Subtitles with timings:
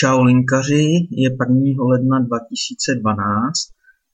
[0.00, 1.84] Čau linkaři, je 1.
[1.90, 3.54] ledna 2012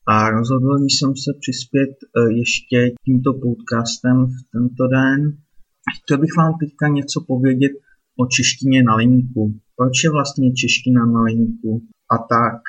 [0.07, 5.21] a rozhodl jsem se přispět e, ještě tímto podcastem v tento den.
[5.95, 7.73] Chtěl bych vám teďka něco povědět
[8.21, 9.55] o češtině na linku.
[9.77, 11.83] Proč je vlastně čeština na linku
[12.15, 12.61] a tak.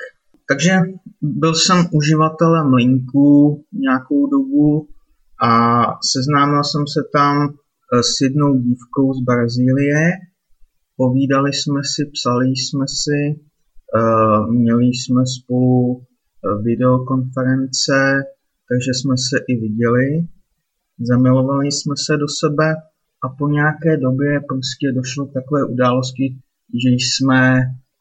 [0.50, 0.74] Takže
[1.22, 4.88] byl jsem uživatelem linku nějakou dobu
[5.44, 5.52] a
[6.14, 7.54] seznámil jsem se tam e,
[8.04, 10.12] s jednou dívkou z Brazílie,
[11.02, 18.24] povídali jsme si, psali jsme si, uh, měli jsme spolu eh, videokonference,
[18.70, 20.28] takže jsme se i viděli,
[21.00, 22.68] zamilovali jsme se do sebe
[23.24, 26.26] a po nějaké době prostě došlo k takové události,
[26.84, 27.42] že jsme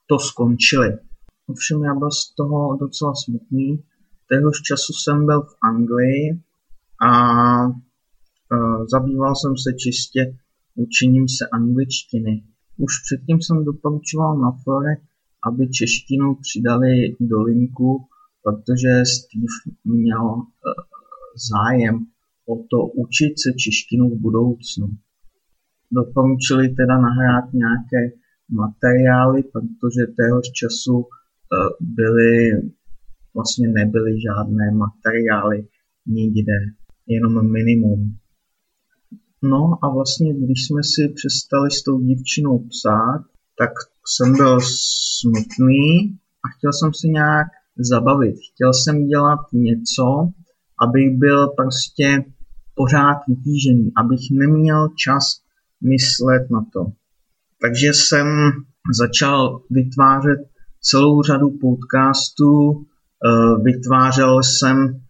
[0.06, 0.98] to skončili.
[1.46, 3.82] Ovšem já byl z toho docela smutný.
[4.28, 6.40] Téhož času jsem byl v Anglii
[7.02, 7.12] a
[7.66, 10.36] uh, zabýval jsem se čistě
[10.74, 12.42] učením se angličtiny.
[12.84, 14.92] Už předtím jsem doporučoval na fore,
[15.48, 18.06] aby češtinu přidali do linku,
[18.44, 20.46] protože Steve měl eh,
[21.50, 22.06] zájem
[22.48, 24.86] o to učit se češtinu v budoucnu.
[25.92, 28.02] Doporučili teda nahrát nějaké
[28.50, 31.06] materiály, protože téhož času eh,
[31.80, 32.50] byly,
[33.34, 35.68] vlastně nebyly žádné materiály
[36.06, 36.56] nikde,
[37.06, 38.16] jenom minimum.
[39.42, 43.24] No a vlastně, když jsme si přestali s tou dívčinou psát,
[43.58, 43.70] tak
[44.06, 44.58] jsem byl
[45.18, 47.46] smutný a chtěl jsem si nějak
[47.78, 48.36] zabavit.
[48.52, 50.04] Chtěl jsem dělat něco,
[50.80, 52.24] abych byl prostě
[52.74, 55.24] pořád vytížený, abych neměl čas
[55.80, 56.86] myslet na to.
[57.62, 58.26] Takže jsem
[58.98, 60.38] začal vytvářet
[60.80, 62.84] celou řadu podcastů,
[63.26, 65.00] eh, vytvářel jsem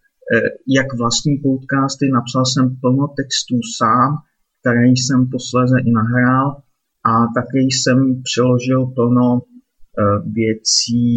[0.77, 4.17] jak vlastní podcasty, napsal jsem plno textů sám,
[4.59, 6.61] které jsem posléze i nahrál
[7.03, 11.11] a také jsem přeložil plno eh, věcí,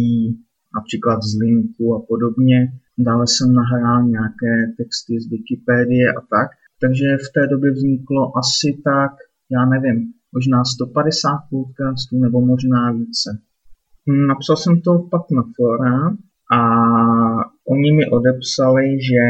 [0.75, 2.57] například z linku a podobně.
[2.97, 6.49] Dále jsem nahrál nějaké texty z Wikipedie a tak.
[6.81, 9.11] Takže v té době vzniklo asi tak,
[9.51, 13.29] já nevím, možná 150 podcastů nebo možná více.
[14.27, 16.17] Napsal jsem to pak na fora
[16.55, 16.59] a
[17.73, 19.23] oni mi odepsali, že,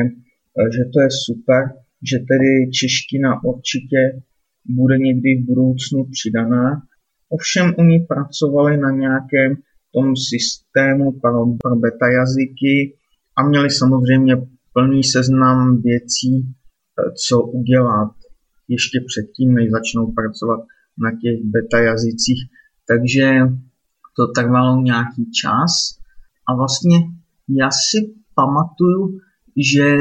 [0.75, 1.61] že to je super,
[2.09, 4.21] že tedy čeština určitě
[4.65, 6.81] bude někdy v budoucnu přidaná.
[7.29, 9.55] Ovšem oni pracovali na nějakém
[9.93, 12.95] tom systému pro, pro beta jazyky
[13.37, 14.35] a měli samozřejmě
[14.73, 16.53] plný seznam věcí,
[17.27, 18.11] co udělat
[18.67, 20.59] ještě předtím, než začnou pracovat
[21.03, 22.41] na těch beta jazycích.
[22.87, 23.39] Takže
[24.17, 25.71] to trvalo nějaký čas
[26.47, 26.97] a vlastně
[27.49, 29.19] já si pamatuju,
[29.73, 29.95] že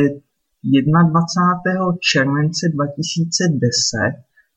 [0.65, 1.97] 21.
[2.01, 3.99] července 2010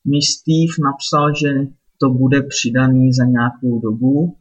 [0.06, 1.50] mi Steve napsal, že
[1.98, 4.36] to bude přidaný za nějakou dobu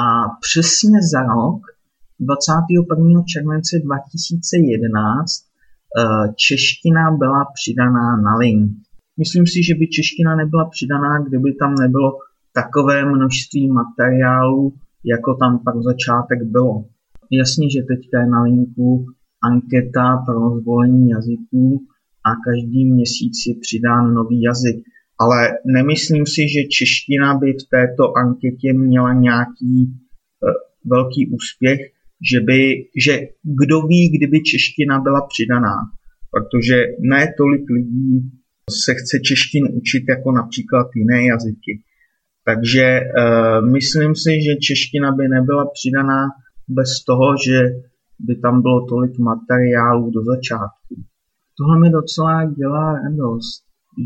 [0.00, 1.60] a přesně za rok,
[2.20, 3.22] 21.
[3.32, 5.46] července 2011,
[6.00, 8.72] eh, čeština byla přidaná na link.
[9.18, 12.18] Myslím si, že by čeština nebyla přidaná, kdyby tam nebylo
[12.52, 14.74] takové množství materiálů,
[15.06, 16.84] jako tam pak začátek bylo.
[17.30, 19.06] Jasně, že teďka je na linku
[19.50, 21.86] anketa pro zvolení jazyků
[22.28, 24.76] a každý měsíc je přidán nový jazyk.
[25.18, 29.90] Ale nemyslím si, že čeština by v této anketě měla nějaký e,
[30.84, 31.80] velký úspěch,
[32.30, 32.60] že, by,
[33.04, 33.12] že
[33.42, 35.76] kdo ví, kdyby čeština byla přidaná.
[36.30, 38.30] Protože ne tolik lidí
[38.70, 41.82] se chce češtinu učit jako například jiné jazyky.
[42.48, 43.02] Takže e,
[43.76, 46.20] myslím si, že čeština by nebyla přidaná
[46.68, 47.58] bez toho, že
[48.26, 50.94] by tam bylo tolik materiálů do začátku.
[51.58, 53.62] Tohle mi docela dělá radost,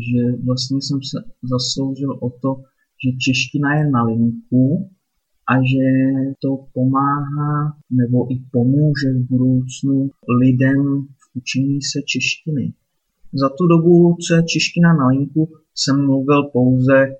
[0.07, 1.17] že vlastně jsem se
[1.53, 2.51] zasloužil o to,
[3.01, 4.89] že čeština je na linku
[5.51, 5.85] a že
[6.41, 7.53] to pomáhá
[7.91, 10.09] nebo i pomůže v budoucnu
[10.41, 10.83] lidem
[11.21, 12.73] v učení se češtiny.
[13.33, 17.15] Za tu dobu, co je čeština na linku, jsem mluvil pouze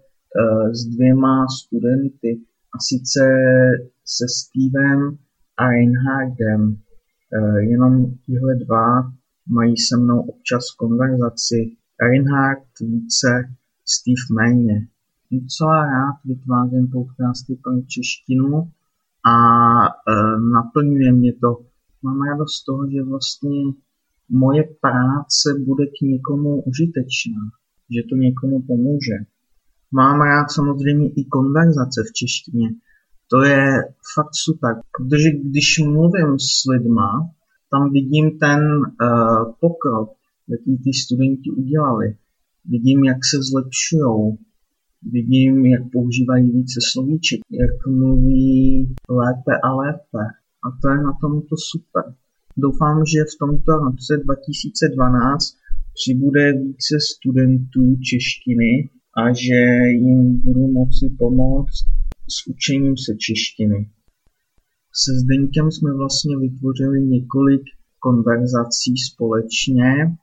[0.72, 2.42] s dvěma studenty,
[2.75, 3.19] a sice
[4.06, 5.18] se Stevem
[5.57, 6.78] a Reinhardem.
[7.33, 9.12] Eh, jenom tihle dva
[9.50, 11.75] mají se mnou občas konverzaci.
[12.01, 13.28] Reinhard více,
[13.86, 14.88] Steve méně.
[15.31, 18.72] Docela rád vytvářím podcasty pro češtinu
[19.25, 19.36] a
[19.88, 19.89] e,
[20.54, 21.66] naplňuje mě to.
[22.04, 23.63] Mám radost z toho, že vlastně
[24.30, 27.42] moje práce bude k někomu užitečná,
[27.89, 29.18] že to někomu pomůže.
[29.91, 32.69] Mám rád samozřejmě i konverzace v češtině,
[33.31, 33.83] to je
[34.15, 37.29] fakt super, protože když mluvím s lidma,
[37.71, 40.09] tam vidím ten uh, pokrok,
[40.47, 42.15] jaký ty studenti udělali.
[42.65, 44.38] Vidím, jak se zlepšují.
[45.11, 50.23] vidím, jak používají více slovíček, jak mluví lépe a lépe.
[50.65, 52.03] A to je na tomto super.
[52.57, 55.55] Doufám, že v tomto roce 2012
[55.93, 59.60] přibude více studentů češtiny a že
[59.90, 61.86] jim budu moci pomoct
[62.30, 63.90] s učením se češtiny.
[64.94, 67.62] Se Zdeňkem jsme vlastně vytvořili několik
[68.00, 70.13] konverzací společně, eh,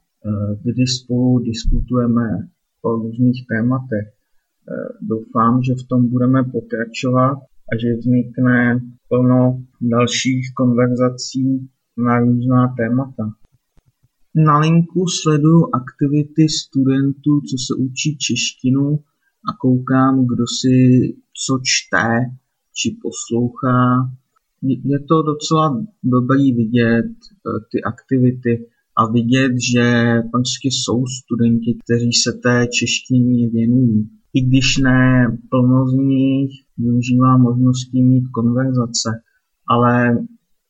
[0.64, 2.49] kdy spolu diskutujeme
[2.82, 4.06] o různých tématech.
[4.08, 7.38] Eh, doufám, že v tom budeme pokračovat
[7.73, 11.69] a že vznikne plno dalších konverzací
[12.06, 13.25] na různá témata.
[14.46, 18.99] Na linku sleduju aktivity studentů, co se učí češtinu
[19.49, 20.76] a koukám, kdo si
[21.44, 22.06] co čte
[22.75, 24.11] či poslouchá.
[24.62, 29.85] Je to docela dobrý vidět eh, ty aktivity a vidět, že
[30.32, 34.11] prostě jsou studenti, kteří se té češtině věnují.
[34.35, 39.11] I když ne plno z nich využívá možností mít konverzace,
[39.69, 40.19] ale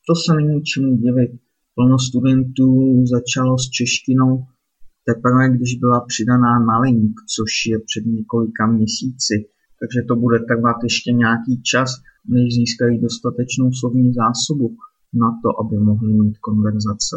[0.07, 1.31] to se není čemu divit
[1.79, 2.69] plno studentů
[3.15, 4.31] začalo s češtinou
[5.09, 9.35] teprve, když byla přidaná na link, což je před několika měsíci.
[9.79, 11.89] Takže to bude trvat ještě nějaký čas,
[12.27, 14.65] než získají dostatečnou slovní zásobu
[15.13, 17.15] na to, aby mohli mít konverzace.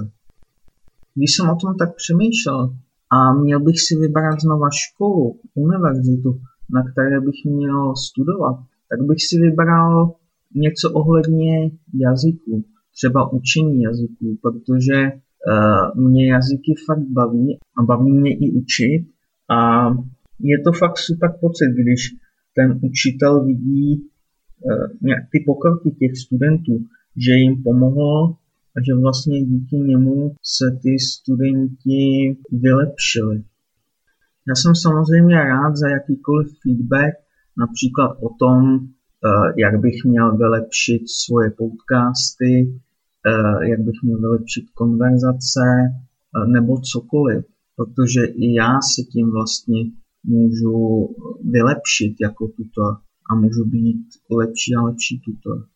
[1.15, 2.77] Když jsem o tom tak přemýšlel
[3.17, 6.31] a měl bych si vybrat znova školu, univerzitu,
[6.77, 8.57] na které bych měl studovat,
[8.91, 10.15] tak bych si vybral
[10.55, 11.71] něco ohledně
[12.05, 19.07] jazyku třeba učení jazyků, protože uh, mě jazyky fakt baví a baví mě i učit
[19.51, 19.89] a
[20.41, 22.01] je to fakt super pocit, když
[22.57, 24.03] ten učitel vidí
[24.61, 26.85] uh, ty pokroky těch studentů,
[27.27, 28.37] že jim pomohlo
[28.77, 33.45] a že vlastně díky němu se ty studenti vylepšili.
[34.49, 37.15] Já jsem samozřejmě rád za jakýkoliv feedback,
[37.59, 38.89] například o tom,
[39.57, 42.81] jak bych měl vylepšit svoje podcasty,
[43.27, 47.45] eh, jak bych měl vylepšit konverzace eh, nebo cokoliv,
[47.77, 49.81] protože i já se tím vlastně
[50.25, 51.09] můžu
[51.51, 52.97] vylepšit jako tutor
[53.31, 55.67] a můžu být lepší a lepší tutor.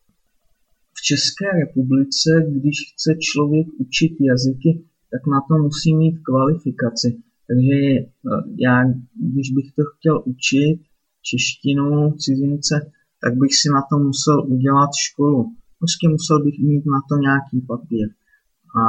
[0.93, 7.17] V České republice, když chce člověk učit jazyky, tak na to musí mít kvalifikaci.
[7.47, 7.75] Takže
[8.57, 8.83] já,
[9.31, 10.79] když bych to chtěl učit,
[11.21, 12.91] češtinu, cizince,
[13.23, 15.41] tak bych si na to musel udělat školu.
[15.79, 18.07] Prostě musel bych mít na to nějaký papír.
[18.81, 18.83] A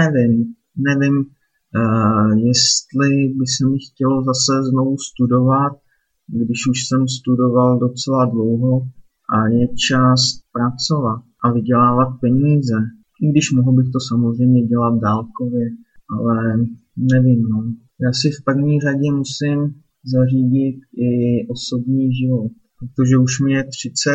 [0.00, 0.54] nevím,
[0.88, 5.72] nevím, uh, jestli by se mi chtělo zase znovu studovat,
[6.28, 8.74] když už jsem studoval docela dlouho
[9.34, 10.20] a je čas
[10.52, 12.76] pracovat a vydělávat peníze.
[13.22, 15.66] I když mohl bych to samozřejmě dělat dálkově,
[16.16, 16.36] ale
[16.96, 17.58] nevím, no.
[18.04, 19.58] Já si v první řadě musím
[20.14, 21.10] zařídit i
[21.48, 22.52] osobní život
[22.82, 24.10] protože už mi je 30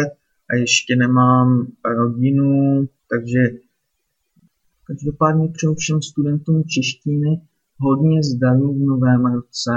[0.49, 1.67] a ještě nemám
[1.97, 3.39] rodinu, takže
[4.83, 7.41] každopádně přeju všem studentům češtiny
[7.77, 9.71] hodně zdarů v novém roce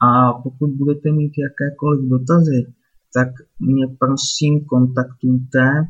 [0.00, 2.72] a pokud budete mít jakékoliv dotazy,
[3.14, 3.28] tak
[3.60, 5.88] mě prosím kontaktujte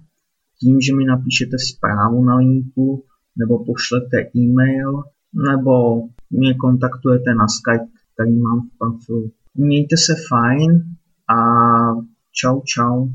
[0.61, 3.05] tím, že mi napíšete zprávu na linku,
[3.37, 5.03] nebo pošlete e-mail,
[5.51, 9.31] nebo mě kontaktujete na Skype, který mám v profilu.
[9.55, 10.97] Mějte se fajn
[11.31, 11.95] a
[12.33, 13.11] Ciao, ciao.